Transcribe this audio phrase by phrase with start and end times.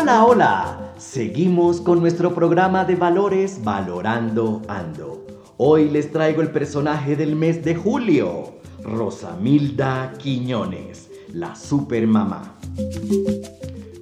[0.00, 0.92] Hola, hola.
[0.96, 5.26] Seguimos con nuestro programa de valores Valorando Ando.
[5.58, 12.56] Hoy les traigo el personaje del mes de julio, Rosamilda Quiñones, la supermamá.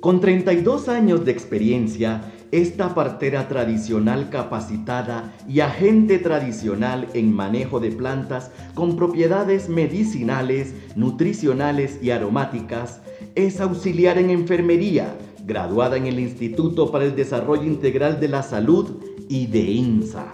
[0.00, 7.90] Con 32 años de experiencia, esta partera tradicional capacitada y agente tradicional en manejo de
[7.90, 13.00] plantas con propiedades medicinales, nutricionales y aromáticas,
[13.34, 18.96] es auxiliar en enfermería, graduada en el Instituto para el Desarrollo Integral de la Salud
[19.28, 20.32] y de INSA.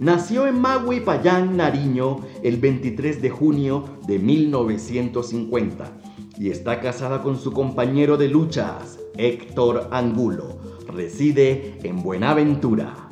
[0.00, 5.92] Nació en Magui, Payán, Nariño, el 23 de junio de 1950
[6.38, 10.58] y está casada con su compañero de luchas, Héctor Angulo.
[10.88, 13.10] Reside en Buenaventura.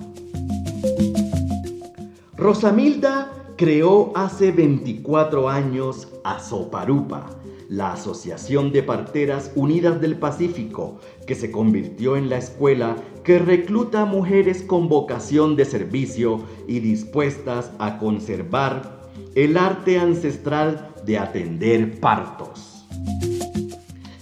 [2.37, 7.38] Rosamilda creó hace 24 años Azoparupa,
[7.69, 14.07] la Asociación de Parteras Unidas del Pacífico, que se convirtió en la escuela que recluta
[14.07, 22.87] mujeres con vocación de servicio y dispuestas a conservar el arte ancestral de atender partos.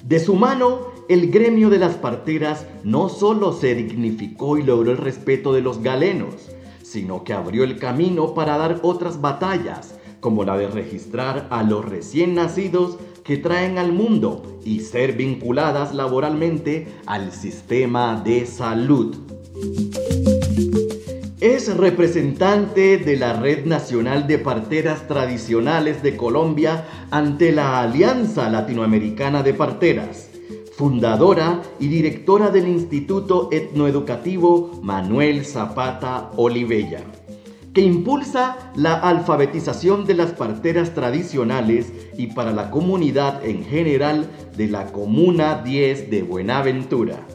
[0.03, 4.99] De su mano, el gremio de las parteras no solo se dignificó y logró el
[4.99, 6.35] respeto de los galenos,
[6.83, 11.85] sino que abrió el camino para dar otras batallas, como la de registrar a los
[11.85, 19.15] recién nacidos que traen al mundo y ser vinculadas laboralmente al sistema de salud.
[21.39, 29.45] Es representante de la Red Nacional de Parteras Tradicionales de Colombia ante la Alianza Latinoamericana
[29.45, 30.31] de Parteras,
[30.77, 37.05] fundadora y directora del Instituto Etnoeducativo Manuel Zapata Olivella
[37.77, 44.69] que impulsa la alfabetización de las parteras tradicionales y para la comunidad en general de
[44.69, 47.27] la Comuna 10 de Buenaventura.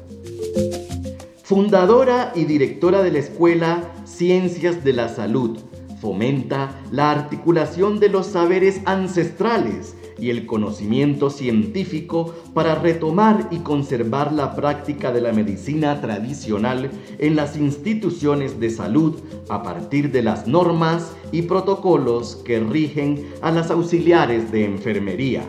[1.44, 5.60] Fundadora y directora de la Escuela Ciencias de la Salud,
[6.02, 14.32] fomenta la articulación de los saberes ancestrales y el conocimiento científico para retomar y conservar
[14.32, 19.20] la práctica de la medicina tradicional en las instituciones de salud
[19.52, 25.44] a partir de las normas y protocolos que rigen a las auxiliares de enfermería,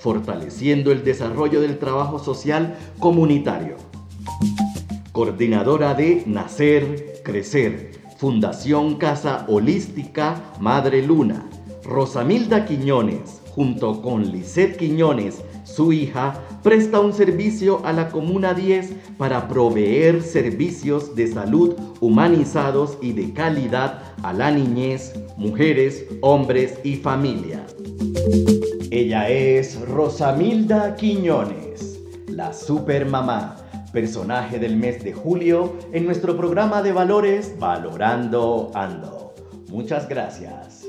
[0.00, 3.76] fortaleciendo el desarrollo del trabajo social comunitario.
[5.12, 11.48] Coordinadora de Nacer, Crecer, Fundación Casa Holística Madre Luna,
[11.84, 18.92] Rosamilda Quiñones, junto con Lisette Quiñones, su hija, presta un servicio a la Comuna 10
[19.16, 26.96] para proveer servicios de salud humanizados y de calidad a la niñez, mujeres, hombres y
[26.96, 27.74] familias.
[28.90, 33.56] Ella es Rosamilda Quiñones, la supermamá,
[33.92, 39.34] personaje del mes de julio en nuestro programa de valores Valorando Ando.
[39.68, 40.84] Muchas gracias.